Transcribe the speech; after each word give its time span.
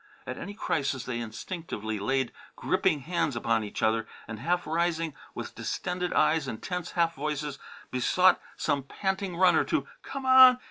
At 0.25 0.39
any 0.39 0.55
crisis 0.55 1.03
they 1.03 1.19
instinctively 1.19 1.99
laid 1.99 2.31
gripping 2.55 3.01
hands 3.01 3.35
upon 3.35 3.63
each 3.63 3.83
other 3.83 4.07
and, 4.27 4.39
half 4.39 4.65
rising, 4.65 5.13
with 5.35 5.53
distended 5.53 6.11
eyes 6.13 6.47
and 6.47 6.59
tense 6.59 6.93
half 6.93 7.13
voices, 7.13 7.59
besought 7.91 8.41
some 8.55 8.81
panting 8.81 9.37
runner 9.37 9.63
to 9.65 9.85
"Come 10.01 10.25
on! 10.25 10.57